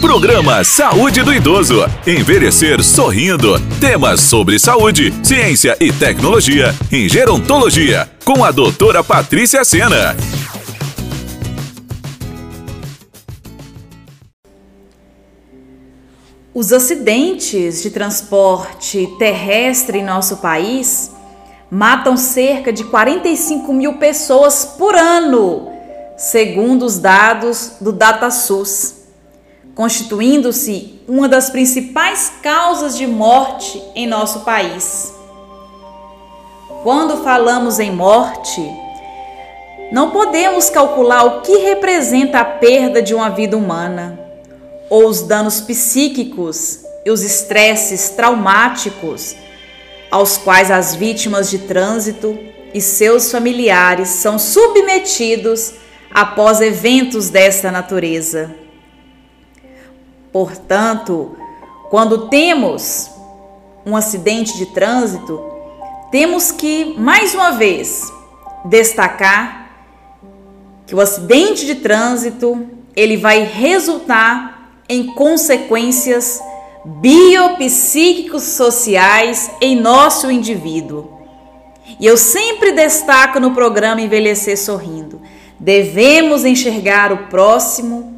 [0.00, 1.84] Programa Saúde do Idoso.
[2.06, 3.54] Envelhecer sorrindo.
[3.80, 8.08] Temas sobre saúde, ciência e tecnologia em gerontologia.
[8.24, 10.16] Com a doutora Patrícia Sena.
[16.54, 21.10] Os acidentes de transporte terrestre em nosso país
[21.70, 25.70] matam cerca de 45 mil pessoas por ano,
[26.16, 28.97] segundo os dados do DataSUS,
[29.78, 35.14] constituindo-se uma das principais causas de morte em nosso país.
[36.82, 38.60] Quando falamos em morte,
[39.92, 44.18] não podemos calcular o que representa a perda de uma vida humana,
[44.90, 49.36] ou os danos psíquicos e os estresses traumáticos
[50.10, 52.36] aos quais as vítimas de trânsito
[52.74, 55.74] e seus familiares são submetidos
[56.12, 58.66] após eventos desta natureza.
[60.32, 61.36] Portanto,
[61.90, 63.10] quando temos
[63.84, 65.42] um acidente de trânsito,
[66.10, 68.12] temos que, mais uma vez,
[68.64, 69.70] destacar
[70.86, 76.40] que o acidente de trânsito ele vai resultar em consequências
[76.84, 81.18] biopsíquicos sociais em nosso indivíduo.
[82.00, 85.20] E eu sempre destaco no programa Envelhecer Sorrindo.
[85.60, 88.17] Devemos enxergar o próximo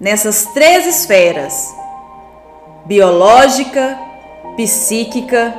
[0.00, 1.74] nessas três esferas:
[2.84, 3.98] biológica,
[4.56, 5.54] psíquica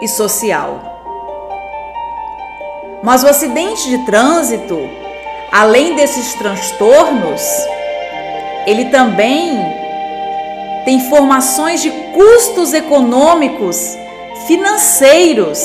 [0.00, 0.92] e social.
[3.02, 4.78] Mas o acidente de trânsito,
[5.52, 7.42] além desses transtornos,
[8.66, 9.58] ele também
[10.84, 13.96] tem informações de custos econômicos,
[14.46, 15.58] financeiros,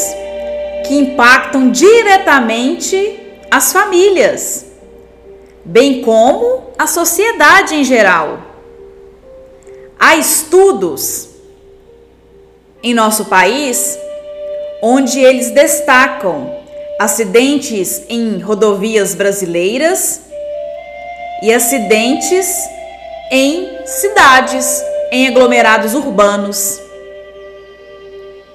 [0.85, 3.19] que impactam diretamente
[3.51, 4.65] as famílias,
[5.63, 8.39] bem como a sociedade em geral.
[9.99, 11.27] Há estudos
[12.81, 13.99] em nosso país
[14.81, 16.57] onde eles destacam
[16.97, 20.21] acidentes em rodovias brasileiras
[21.43, 22.47] e acidentes
[23.29, 24.81] em cidades
[25.11, 26.79] em aglomerados urbanos.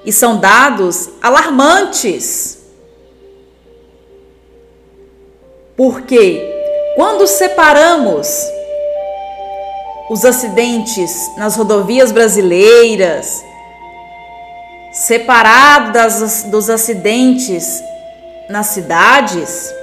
[0.03, 2.59] E são dados alarmantes.
[5.77, 6.54] Porque
[6.95, 8.29] quando separamos
[10.09, 13.45] os acidentes nas rodovias brasileiras,
[14.93, 17.83] separados dos acidentes
[18.49, 19.75] nas cidades,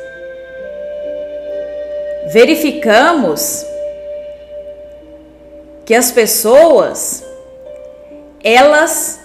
[2.31, 3.65] verificamos
[5.85, 7.23] que as pessoas
[8.43, 9.19] elas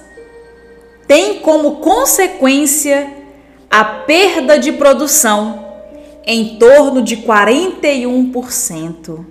[1.07, 3.09] têm como consequência
[3.71, 5.66] a perda de produção
[6.26, 9.25] em torno de 41%.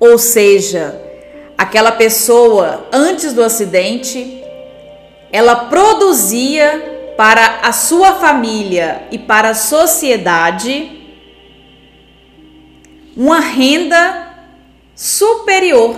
[0.00, 0.98] Ou seja,
[1.58, 4.42] aquela pessoa antes do acidente,
[5.30, 10.92] ela produzia para a sua família e para a sociedade
[13.16, 14.34] uma renda
[14.94, 15.96] superior.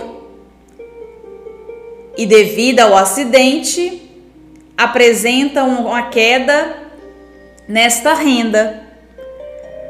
[2.17, 4.01] E devido ao acidente,
[4.77, 6.88] apresenta uma queda
[7.69, 8.81] nesta renda,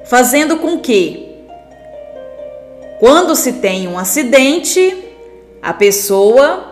[0.03, 1.33] fazendo com que,
[2.99, 4.97] quando se tem um acidente,
[5.61, 6.65] a pessoa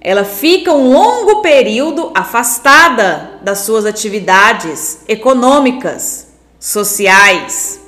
[0.00, 6.28] ela fica um longo período afastada das suas atividades econômicas,
[6.60, 7.80] sociais,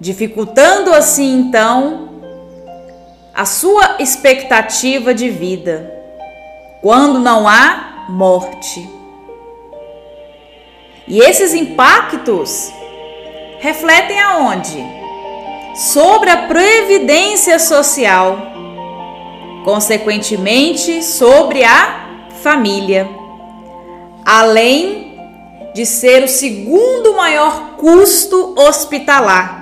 [0.00, 2.22] dificultando assim então
[3.34, 5.97] a sua expectativa de vida,
[6.80, 8.88] quando não há morte.
[11.06, 12.70] E esses impactos
[13.60, 14.84] refletem aonde?
[15.74, 18.38] Sobre a previdência social,
[19.64, 22.06] consequentemente sobre a
[22.42, 23.08] família,
[24.24, 25.18] além
[25.74, 29.58] de ser o segundo maior custo hospitalar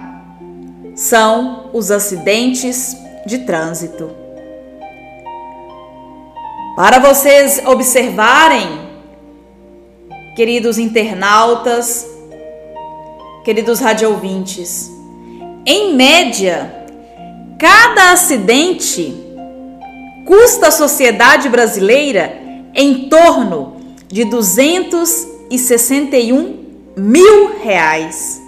[0.97, 2.97] são os acidentes
[3.27, 4.26] de trânsito.
[6.77, 8.69] Para vocês observarem,
[10.37, 12.07] queridos internautas,
[13.47, 14.91] queridos radiovintes,
[15.65, 16.71] em média,
[17.59, 19.17] cada acidente
[20.27, 22.39] custa à sociedade brasileira
[22.75, 23.77] em torno
[24.07, 28.39] de 261 mil reais,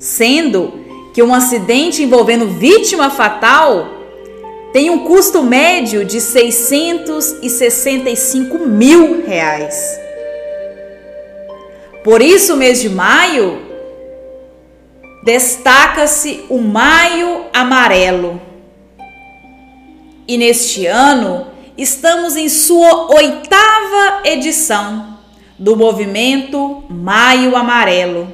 [0.00, 0.72] sendo
[1.14, 4.01] que um acidente envolvendo vítima fatal
[4.72, 10.00] tem um custo médio de 665 mil reais.
[12.02, 13.60] Por isso, o mês de maio
[15.22, 18.40] destaca-se o Maio Amarelo.
[20.26, 25.18] E neste ano estamos em sua oitava edição
[25.58, 28.32] do movimento Maio Amarelo,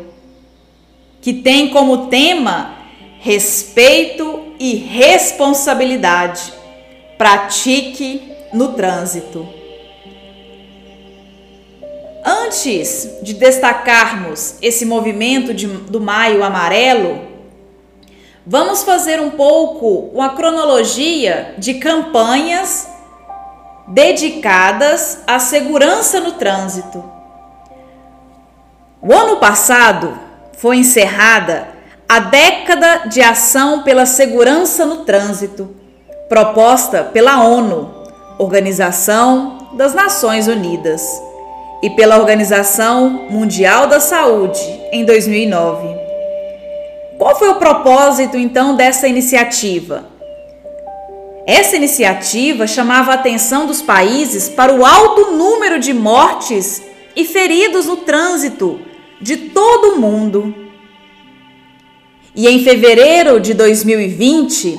[1.20, 2.77] que tem como tema
[3.20, 6.53] respeito e responsabilidade.
[7.17, 9.49] Pratique no trânsito.
[12.25, 17.26] Antes de destacarmos esse movimento de, do Maio Amarelo,
[18.47, 22.88] vamos fazer um pouco uma cronologia de campanhas
[23.88, 27.03] dedicadas à segurança no trânsito.
[29.00, 30.19] O ano passado
[30.59, 31.77] foi encerrada
[32.08, 35.76] a década de ação pela segurança no trânsito,
[36.28, 37.94] proposta pela ONU,
[38.38, 41.02] Organização das Nações Unidas,
[41.82, 44.58] e pela Organização Mundial da Saúde
[44.90, 45.87] em 2009.
[47.19, 50.06] Qual foi o propósito então dessa iniciativa?
[51.46, 56.82] Essa iniciativa chamava a atenção dos países para o alto número de mortes
[57.14, 58.81] e feridos no trânsito
[59.20, 60.68] de todo o mundo.
[62.34, 64.76] E em fevereiro de 2020,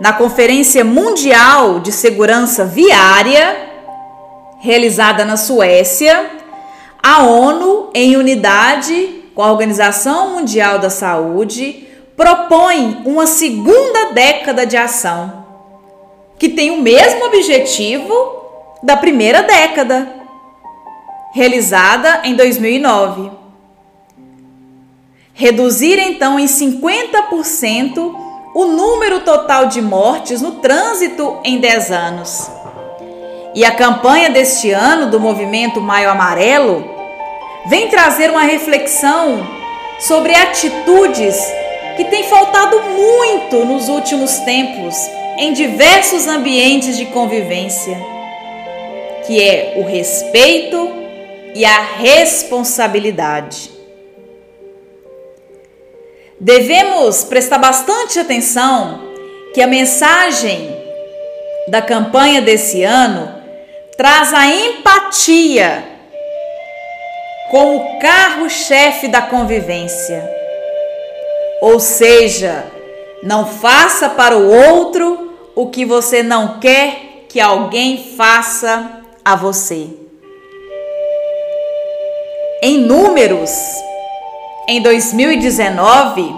[0.00, 3.68] na Conferência Mundial de Segurança Viária,
[4.60, 6.30] realizada na Suécia,
[7.02, 11.86] a ONU, em unidade com a Organização Mundial da Saúde,
[12.16, 15.46] propõe uma segunda década de ação,
[16.36, 18.12] que tem o mesmo objetivo
[18.82, 20.08] da primeira década,
[21.32, 23.37] realizada em 2009.
[25.38, 28.12] Reduzir então em 50%
[28.52, 32.50] o número total de mortes no trânsito em 10 anos.
[33.54, 36.84] E a campanha deste ano do movimento Maio Amarelo
[37.66, 39.46] vem trazer uma reflexão
[40.00, 41.36] sobre atitudes
[41.96, 44.96] que têm faltado muito nos últimos tempos
[45.38, 47.96] em diversos ambientes de convivência,
[49.24, 50.90] que é o respeito
[51.54, 53.77] e a responsabilidade.
[56.40, 59.00] Devemos prestar bastante atenção
[59.52, 60.76] que a mensagem
[61.66, 63.34] da campanha desse ano
[63.96, 65.84] traz a empatia
[67.50, 70.30] como carro-chefe da convivência.
[71.60, 72.64] Ou seja,
[73.22, 79.88] não faça para o outro o que você não quer que alguém faça a você.
[82.62, 83.50] Em números,
[84.68, 86.36] em 2019,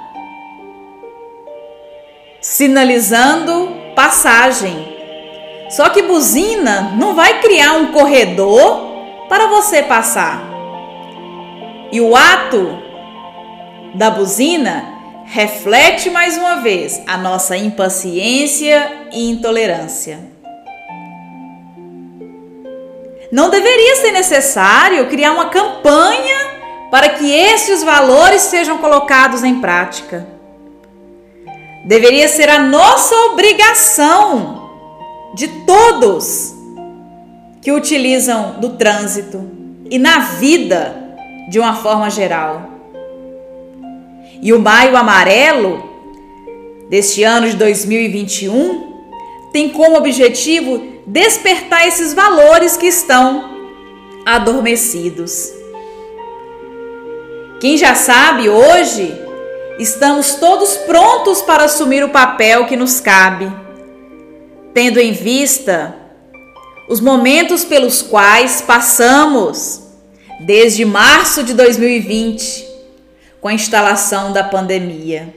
[2.39, 4.96] sinalizando passagem.
[5.69, 8.87] Só que buzina não vai criar um corredor
[9.27, 10.41] para você passar.
[11.91, 12.77] E o ato
[13.93, 14.85] da buzina
[15.25, 20.19] reflete mais uma vez a nossa impaciência e intolerância.
[23.29, 26.47] Não deveria ser necessário criar uma campanha
[26.89, 30.25] para que esses valores sejam colocados em prática.
[31.83, 34.56] Deveria ser a nossa obrigação
[35.33, 36.53] de todos
[37.61, 39.49] que utilizam do trânsito
[39.89, 40.95] e na vida
[41.49, 42.69] de uma forma geral.
[44.41, 45.83] E o Maio Amarelo
[46.89, 48.87] deste ano de 2021
[49.51, 53.57] tem como objetivo despertar esses valores que estão
[54.25, 55.51] adormecidos.
[57.59, 59.13] Quem já sabe, hoje
[59.79, 63.51] estamos todos prontos para assumir o papel que nos cabe,
[64.77, 65.95] tendo em vista
[66.87, 69.81] os momentos pelos quais passamos
[70.41, 72.63] desde março de 2020,
[73.41, 75.33] com a instalação da pandemia.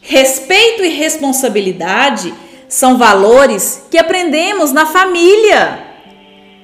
[0.00, 2.34] Respeito e responsabilidade
[2.68, 5.78] são valores que aprendemos na família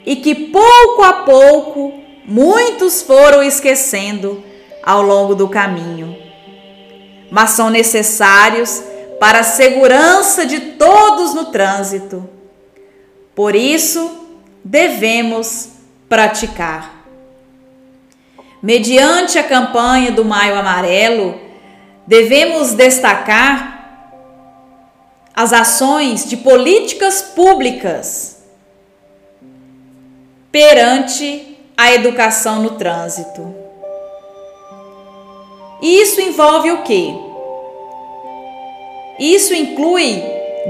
[0.04, 1.94] e que pouco a pouco
[2.26, 4.42] muitos foram esquecendo
[4.82, 6.16] ao longo do caminho.
[7.30, 8.82] Mas são necessários
[9.24, 12.28] para a segurança de todos no trânsito.
[13.34, 14.18] Por isso,
[14.62, 15.70] devemos
[16.10, 17.06] praticar.
[18.62, 21.40] Mediante a campanha do Maio Amarelo,
[22.06, 24.12] devemos destacar
[25.34, 28.44] as ações de políticas públicas
[30.52, 33.54] perante a educação no trânsito.
[35.80, 37.32] Isso envolve o quê?
[39.18, 40.22] Isso inclui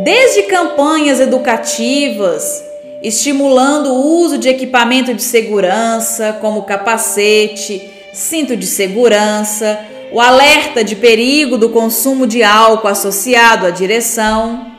[0.02, 2.64] desde campanhas educativas,
[3.02, 9.78] estimulando o uso de equipamento de segurança, como capacete, cinto de segurança,
[10.12, 14.72] o alerta de perigo do consumo de álcool associado à direção,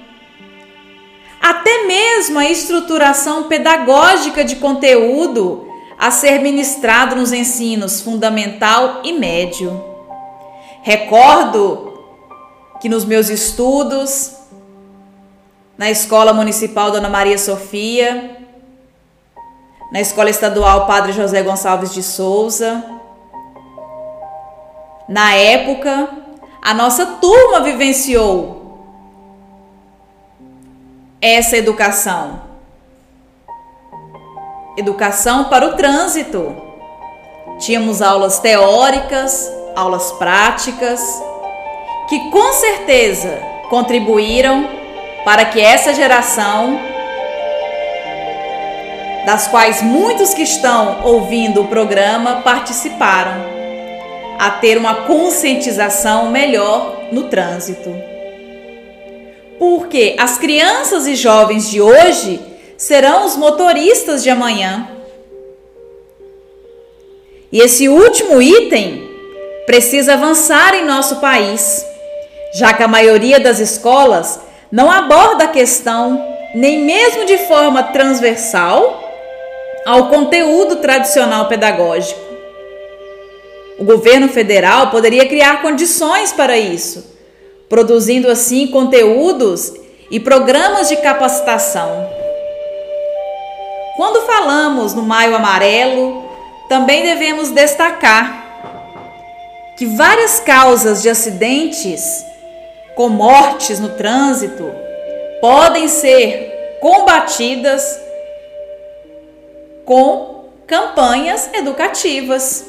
[1.41, 5.67] até mesmo a estruturação pedagógica de conteúdo
[5.97, 9.83] a ser ministrado nos ensinos fundamental e médio.
[10.81, 11.94] Recordo
[12.85, 14.31] que nos meus estudos
[15.75, 18.37] na Escola Municipal Dona Maria Sofia,
[19.91, 22.85] na Escola Estadual Padre José Gonçalves de Souza,
[25.09, 26.09] na época,
[26.61, 28.77] a nossa turma vivenciou
[31.19, 32.39] essa educação.
[34.77, 36.55] Educação para o trânsito.
[37.57, 41.01] Tínhamos aulas teóricas, aulas práticas,
[42.07, 44.69] que com certeza contribuíram
[45.23, 46.79] para que essa geração,
[49.25, 53.55] das quais muitos que estão ouvindo o programa participaram,
[54.37, 57.95] a ter uma conscientização melhor no trânsito.
[59.57, 62.39] Porque as crianças e jovens de hoje
[62.77, 64.89] serão os motoristas de amanhã.
[67.51, 69.09] E esse último item
[69.65, 71.85] precisa avançar em nosso país,
[72.55, 74.39] já que a maioria das escolas
[74.71, 79.03] não aborda a questão, nem mesmo de forma transversal,
[79.85, 82.19] ao conteúdo tradicional pedagógico.
[83.77, 87.05] O governo federal poderia criar condições para isso,
[87.67, 89.73] produzindo assim conteúdos
[90.09, 92.09] e programas de capacitação.
[93.97, 96.23] Quando falamos no Maio Amarelo,
[96.69, 98.45] também devemos destacar
[99.77, 102.23] que várias causas de acidentes
[102.95, 104.71] com mortes no trânsito
[105.41, 107.99] podem ser combatidas
[109.85, 112.65] com campanhas educativas.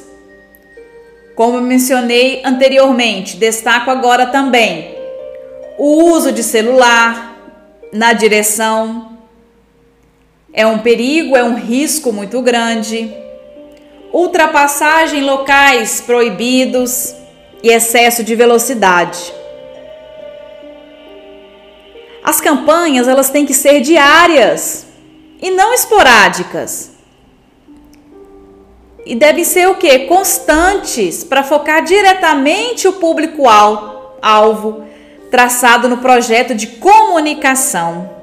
[1.35, 4.95] Como mencionei anteriormente, destaco agora também
[5.77, 7.35] o uso de celular
[7.93, 9.17] na direção.
[10.51, 13.13] É um perigo, é um risco muito grande.
[14.11, 17.15] Ultrapassagem em locais proibidos
[17.61, 19.33] e excesso de velocidade.
[22.27, 24.85] As campanhas elas têm que ser diárias
[25.41, 26.91] e não esporádicas
[29.05, 29.99] e devem ser o que?
[29.99, 34.85] Constantes para focar diretamente o público-alvo
[35.31, 38.13] traçado no projeto de comunicação.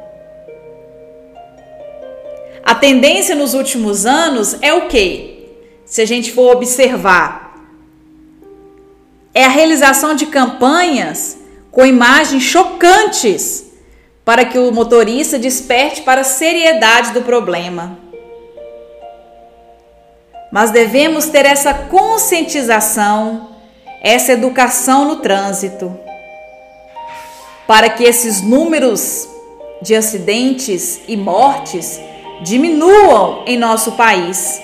[2.62, 5.48] A tendência nos últimos anos é o que?
[5.86, 7.58] Se a gente for observar,
[9.32, 11.38] é a realização de campanhas
[11.70, 13.72] com imagens chocantes
[14.24, 18.04] para que o motorista desperte para a seriedade do problema
[20.54, 23.48] mas devemos ter essa conscientização,
[24.00, 25.98] essa educação no trânsito,
[27.66, 29.28] para que esses números
[29.82, 32.00] de acidentes e mortes
[32.42, 34.62] diminuam em nosso país.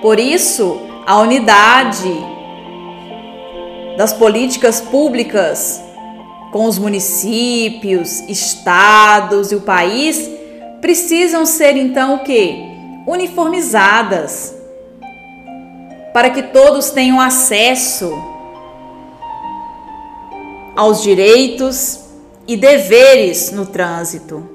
[0.00, 2.14] Por isso, a unidade
[3.96, 5.82] das políticas públicas
[6.50, 10.28] com os municípios, estados e o país
[10.80, 12.54] precisam ser então o que?
[13.06, 14.54] Uniformizadas
[16.12, 18.12] para que todos tenham acesso
[20.76, 22.00] aos direitos
[22.48, 24.48] e deveres no trânsito.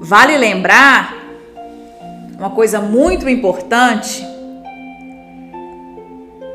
[0.00, 1.14] Vale lembrar
[2.38, 4.24] uma coisa muito importante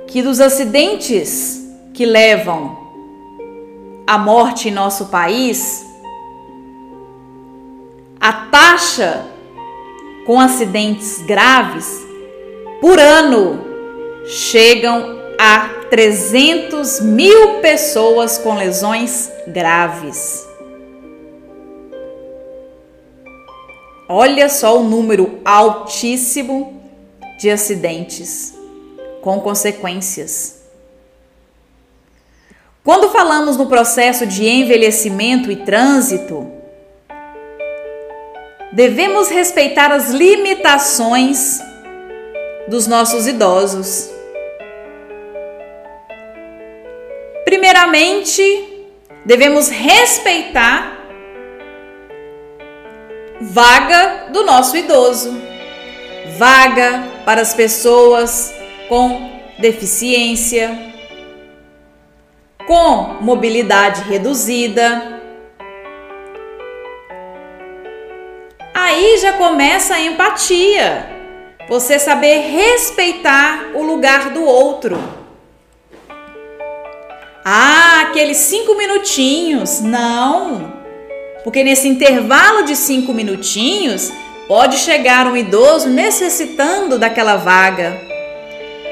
[0.07, 1.62] que dos acidentes
[1.93, 2.77] que levam
[4.07, 5.85] à morte em nosso país,
[8.19, 9.25] a taxa
[10.25, 12.01] com acidentes graves
[12.81, 13.59] por ano
[14.25, 20.47] chegam a 300 mil pessoas com lesões graves.
[24.07, 26.81] Olha só o número altíssimo
[27.39, 28.53] de acidentes
[29.21, 30.62] com consequências.
[32.83, 36.51] Quando falamos no processo de envelhecimento e trânsito,
[38.73, 41.61] devemos respeitar as limitações
[42.67, 44.11] dos nossos idosos.
[47.45, 48.41] Primeiramente,
[49.23, 51.07] devemos respeitar
[53.39, 55.33] vaga do nosso idoso,
[56.37, 58.53] vaga para as pessoas
[58.89, 60.92] com deficiência,
[62.65, 65.21] com mobilidade reduzida.
[68.73, 71.09] Aí já começa a empatia,
[71.69, 74.97] você saber respeitar o lugar do outro.
[77.45, 79.81] Ah, aqueles cinco minutinhos.
[79.81, 80.73] Não,
[81.43, 84.11] porque nesse intervalo de cinco minutinhos
[84.47, 87.99] pode chegar um idoso necessitando daquela vaga.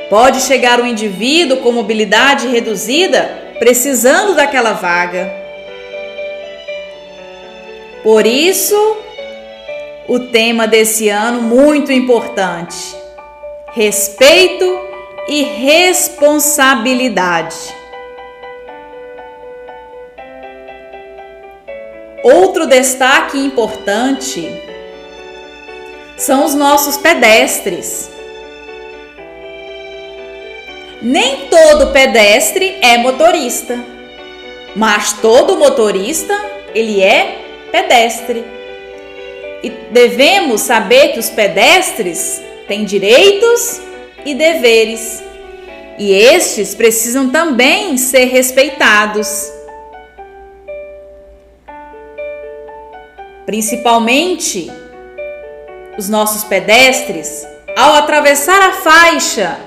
[0.09, 5.31] Pode chegar um indivíduo com mobilidade reduzida precisando daquela vaga.
[8.01, 8.75] Por isso,
[10.07, 12.95] o tema desse ano muito importante:
[13.71, 14.65] respeito
[15.27, 17.55] e responsabilidade.
[22.23, 24.49] Outro destaque importante
[26.17, 28.09] são os nossos pedestres.
[31.01, 33.79] Nem todo pedestre é motorista,
[34.75, 36.33] mas todo motorista
[36.75, 37.39] ele é
[37.71, 38.43] pedestre.
[39.63, 43.81] E devemos saber que os pedestres têm direitos
[44.25, 45.23] e deveres,
[45.97, 49.51] e estes precisam também ser respeitados.
[53.51, 54.71] principalmente
[55.97, 57.45] os nossos pedestres,
[57.77, 59.59] ao atravessar a faixa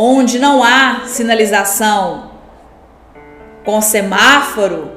[0.00, 2.30] onde não há sinalização
[3.64, 4.92] com semáforo,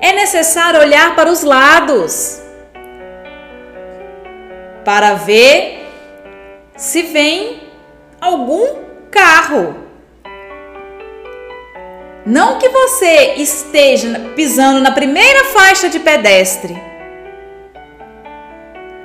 [0.00, 2.40] é necessário olhar para os lados
[4.84, 5.88] para ver
[6.76, 7.64] se vem
[8.20, 8.76] algum
[9.10, 9.74] carro
[12.24, 16.80] não que você esteja pisando na primeira faixa de pedestre.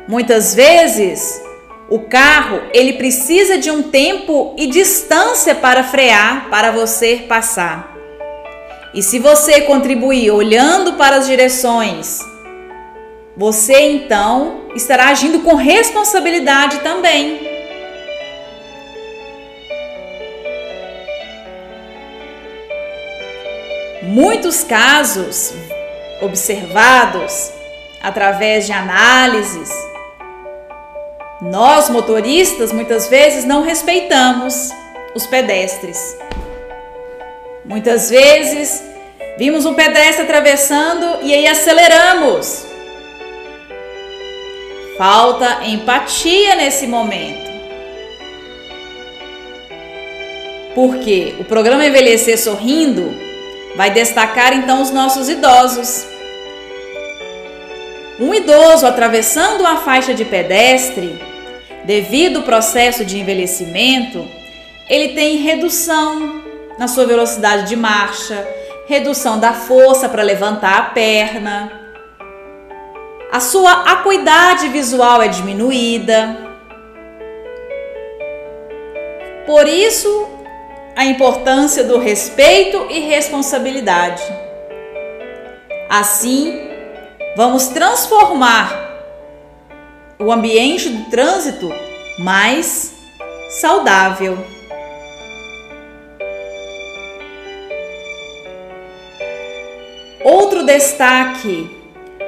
[0.07, 1.41] Muitas vezes,
[1.89, 7.93] o carro, ele precisa de um tempo e distância para frear para você passar.
[8.93, 12.19] E se você contribuir olhando para as direções,
[13.35, 17.51] você então estará agindo com responsabilidade também.
[24.03, 25.53] Muitos casos
[26.21, 27.51] observados
[28.01, 29.69] através de análises,
[31.43, 34.69] nós motoristas muitas vezes não respeitamos
[35.13, 36.17] os pedestres.
[37.65, 38.81] Muitas vezes
[39.37, 42.65] vimos um pedestre atravessando e aí aceleramos.
[44.97, 47.51] Falta empatia nesse momento.
[50.73, 53.13] Porque o programa Envelhecer Sorrindo
[53.75, 56.05] vai destacar então os nossos idosos.
[58.17, 61.32] Um idoso atravessando uma faixa de pedestre,
[61.85, 64.27] devido ao processo de envelhecimento,
[64.89, 66.41] ele tem redução
[66.77, 68.47] na sua velocidade de marcha,
[68.87, 71.71] redução da força para levantar a perna.
[73.31, 76.37] A sua acuidade visual é diminuída.
[79.45, 80.29] Por isso,
[80.95, 84.23] a importância do respeito e responsabilidade.
[85.89, 86.69] Assim,
[87.35, 88.82] vamos transformar
[90.23, 91.69] o ambiente do trânsito
[92.17, 92.93] mais
[93.49, 94.37] saudável.
[100.23, 101.69] Outro destaque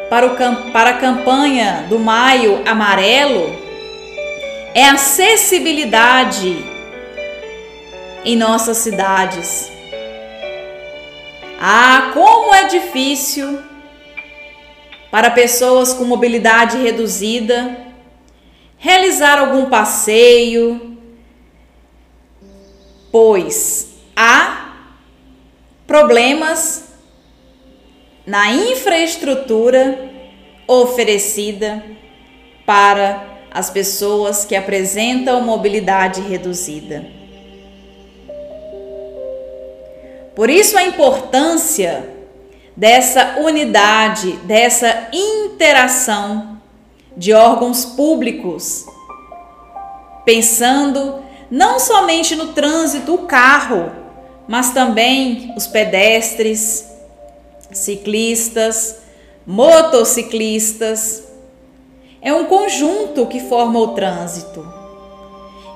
[0.10, 3.56] para, o, para a campanha do Maio Amarelo
[4.74, 6.66] é a acessibilidade
[8.26, 9.72] em nossas cidades.
[11.62, 13.58] Ah, como é difícil
[15.10, 17.85] para pessoas com mobilidade reduzida,
[18.78, 20.98] realizar algum passeio,
[23.12, 24.74] pois há
[25.88, 26.86] problemas
[28.26, 30.10] na infraestrutura
[30.68, 31.84] oferecida
[32.66, 37.06] para as pessoas que apresentam mobilidade reduzida.
[40.36, 42.10] Por isso a importância
[42.76, 46.55] dessa unidade, dessa interação
[47.17, 48.86] de órgãos públicos,
[50.25, 53.91] pensando não somente no trânsito, o carro,
[54.47, 56.86] mas também os pedestres,
[57.71, 58.97] ciclistas,
[59.45, 61.23] motociclistas.
[62.21, 64.65] É um conjunto que forma o trânsito.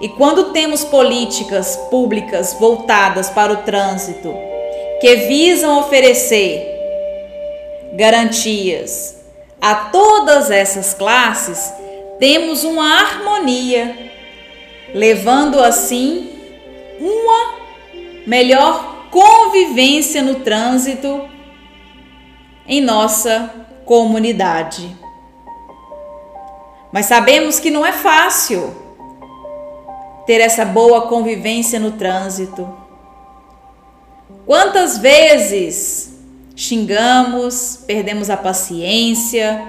[0.02, 4.34] E quando temos políticas públicas voltadas para o trânsito,
[4.99, 6.65] que visam oferecer
[7.93, 9.19] garantias
[9.62, 11.74] a todas essas classes,
[12.19, 14.12] temos uma harmonia,
[14.93, 16.30] levando assim
[17.00, 17.60] uma
[18.26, 21.28] melhor convivência no trânsito
[22.67, 23.52] em nossa
[23.86, 24.95] comunidade.
[26.91, 28.76] Mas sabemos que não é fácil
[30.26, 32.72] ter essa boa convivência no trânsito.
[34.45, 36.19] Quantas vezes
[36.60, 39.65] xingamos, perdemos a paciência,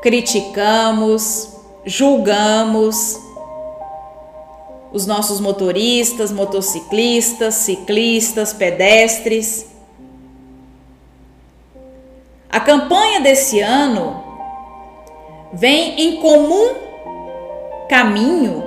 [0.00, 3.20] criticamos, julgamos
[4.90, 9.66] os nossos motoristas, motociclistas, ciclistas, pedestres.
[12.48, 14.24] A campanha desse ano
[15.52, 16.70] vem em comum
[17.86, 18.64] caminho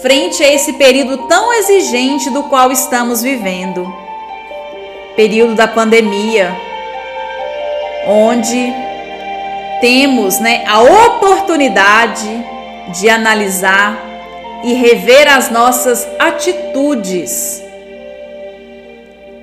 [0.00, 3.92] frente a esse período tão exigente do qual estamos vivendo
[5.16, 6.70] período da pandemia
[8.06, 8.72] onde
[9.80, 12.28] temos né, a oportunidade
[12.98, 14.00] de analisar
[14.64, 17.62] e rever as nossas atitudes.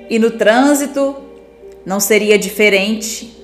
[0.08, 1.16] E no trânsito
[1.84, 3.36] não seria diferente.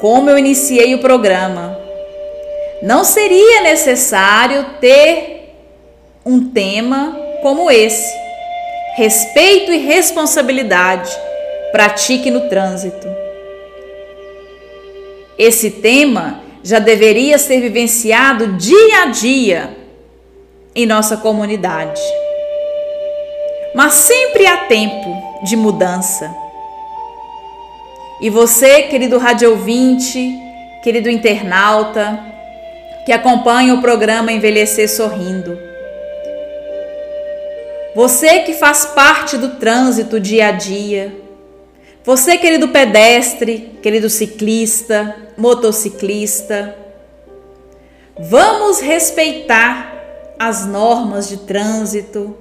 [0.00, 1.78] Como eu iniciei o programa,
[2.82, 5.54] não seria necessário ter
[6.24, 8.14] um tema como esse:
[8.96, 11.25] respeito e responsabilidade
[11.76, 13.06] pratique no trânsito.
[15.38, 19.76] Esse tema já deveria ser vivenciado dia a dia
[20.74, 22.00] em nossa comunidade.
[23.74, 26.34] Mas sempre há tempo de mudança.
[28.22, 30.34] E você, querido rádio ouvinte,
[30.82, 32.18] querido internauta,
[33.04, 35.58] que acompanha o programa Envelhecer Sorrindo.
[37.94, 41.25] Você que faz parte do trânsito dia a dia,
[42.06, 46.78] você, querido pedestre, querido ciclista, motociclista,
[48.16, 49.92] vamos respeitar
[50.38, 52.36] as normas de trânsito.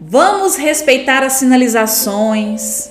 [0.00, 2.90] Vamos respeitar as sinalizações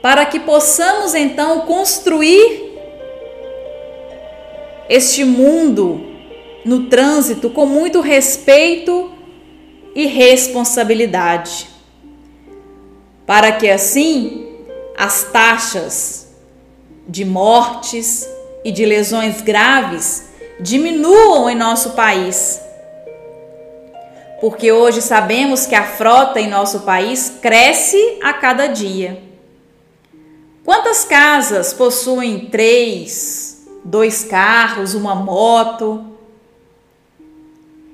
[0.00, 2.72] para que possamos então construir
[4.88, 6.06] este mundo
[6.64, 9.12] no trânsito com muito respeito
[9.94, 11.75] e responsabilidade
[13.26, 14.46] para que assim
[14.96, 16.28] as taxas
[17.06, 18.26] de mortes
[18.64, 20.28] e de lesões graves
[20.60, 22.60] diminuam em nosso país.
[24.40, 29.22] Porque hoje sabemos que a frota em nosso país cresce a cada dia.
[30.64, 36.04] Quantas casas possuem três, dois carros, uma moto?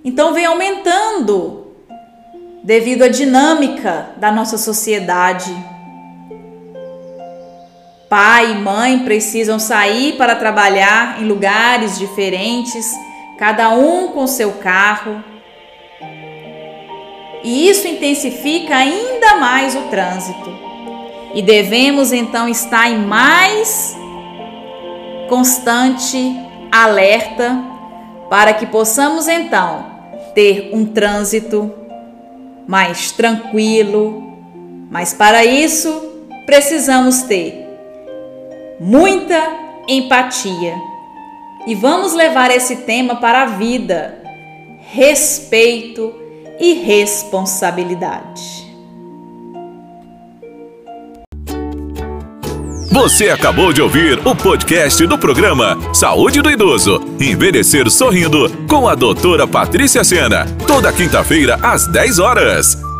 [0.05, 1.62] Então vem aumentando
[2.63, 5.53] devido à dinâmica da nossa sociedade.
[8.09, 12.87] Pai e mãe precisam sair para trabalhar em lugares diferentes,
[13.39, 15.25] cada um com seu carro.
[17.43, 20.53] E isso intensifica ainda mais o trânsito.
[21.35, 23.97] E devemos então estar em mais
[25.29, 26.37] constante
[26.71, 27.59] alerta
[28.29, 29.87] para que possamos então
[30.35, 31.82] ter um trânsito
[32.67, 34.23] mais tranquilo.
[34.91, 35.91] Mas para isso,
[36.47, 37.67] precisamos ter
[38.79, 39.41] muita
[39.89, 40.75] empatia.
[41.67, 44.23] E vamos levar esse tema para a vida:
[44.93, 46.13] respeito
[46.61, 48.62] e responsabilidade.
[52.93, 57.01] Você acabou de ouvir o podcast do programa Saúde do Idoso.
[57.19, 60.45] Envelhecer sorrindo com a doutora Patrícia Sena.
[60.67, 62.92] Toda quinta-feira às 10 horas.